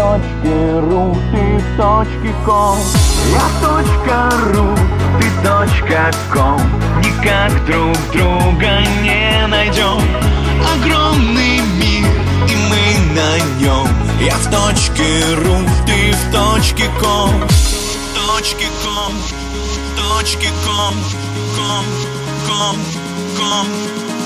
точке 0.00 0.80
ру, 0.80 1.16
ты 1.32 1.58
в 1.58 1.76
точке 1.76 2.34
ком. 2.44 2.78
Я 3.30 3.46
точка 3.60 4.30
ру, 4.52 4.74
ты 5.18 5.26
точка 5.42 6.10
ком. 6.32 6.60
Никак 7.00 7.52
друг 7.66 7.96
друга 8.12 8.80
не 9.02 9.46
найдем. 9.46 10.00
Огромный 10.74 11.60
мир, 11.78 12.06
и 12.48 12.56
мы 12.70 13.14
на 13.14 13.38
нем. 13.60 13.88
Я 14.20 14.36
в 14.36 14.50
точке 14.50 15.34
ру, 15.36 15.56
ты 15.86 16.12
в 16.12 16.32
точке 16.32 16.84
ком. 17.00 17.30
Точке 18.14 18.66
ком, 18.82 19.12
точке 19.96 20.48
ком, 20.64 20.94
ком, 21.56 21.84
ком, 22.46 22.76
ком, 23.36 23.66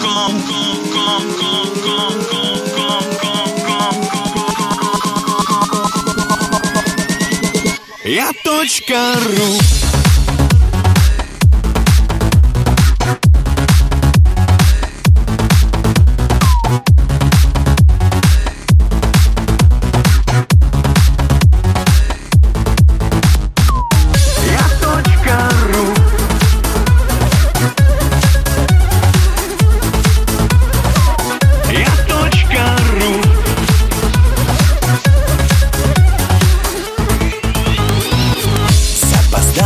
ком, 0.03 0.31
ком, 0.49 0.73
ком, 0.93 1.23
ком, 1.41 1.71
ком, 1.83 2.25
ком, 2.31 2.54
Я 8.07 8.33
точка 8.45 9.15
ру. 9.15 10.04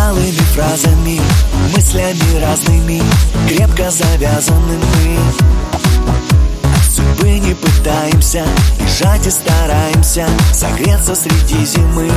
Опоздалыми 0.09 0.41
фразами, 0.55 1.21
мыслями 1.75 2.41
разными 2.41 3.03
Крепко 3.47 3.91
завязанными. 3.91 5.19
От 5.75 6.85
судьбы 6.91 7.39
не 7.39 7.53
пытаемся 7.53 8.43
Бежать 8.81 9.27
и 9.27 9.31
стараемся 9.31 10.27
Согреться 10.55 11.15
среди 11.15 11.63
зимы. 11.63 12.11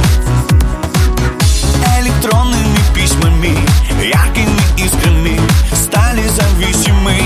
Электронными 1.99 2.79
письмами, 2.95 3.57
яркими 4.01 4.61
искрами 4.77 5.37
Стали 5.75 6.25
зависимы. 6.29 7.17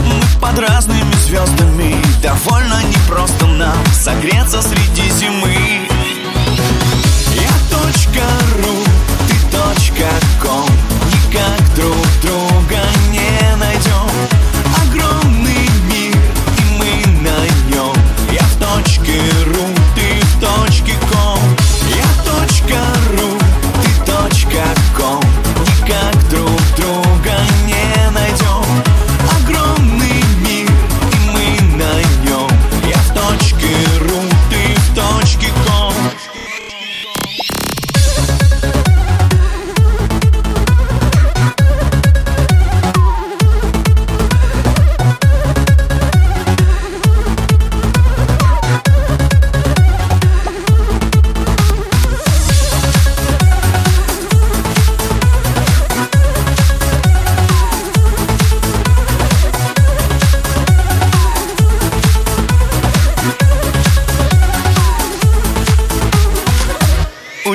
Мы 0.00 0.40
под 0.42 0.58
разными 0.58 1.14
звездами 1.26 1.96
Довольно 2.22 2.82
непросто 2.84 3.46
нам 3.46 3.78
Согреться 3.94 4.60
среди 4.60 5.08
зимы. 5.10 5.56
Точка 7.70 8.24
ру, 8.58 8.89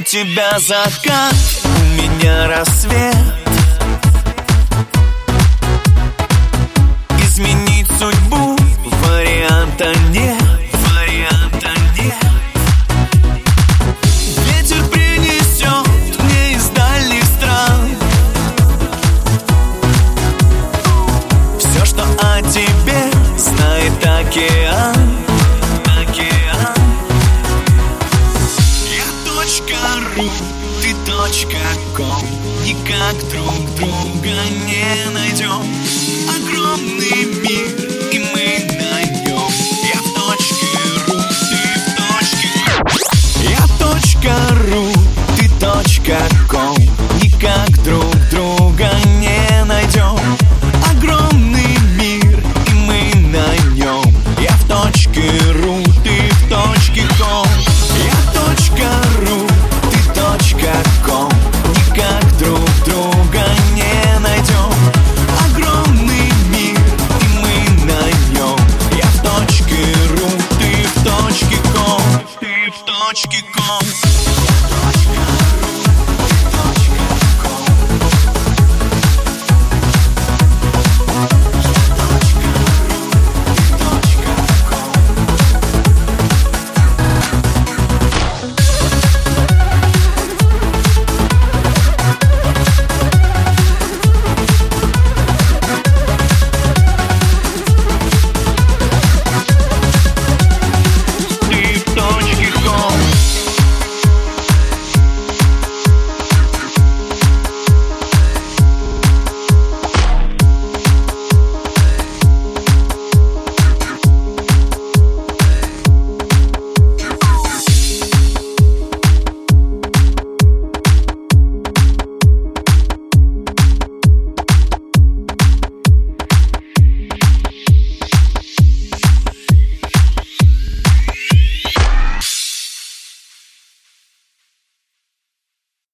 тебя 0.05 0.59
закат, 0.59 1.33
у 1.63 1.83
меня 1.95 2.47
рассвет 2.47 3.34
точка 31.05 31.57
ком 31.95 32.25
Никак 32.63 33.15
друг 33.29 33.75
друга 33.75 34.43
не 34.65 35.09
найдем 35.11 35.61
Огромный 36.29 37.25
мир, 37.41 37.67
и 38.11 38.19
мы 38.33 38.74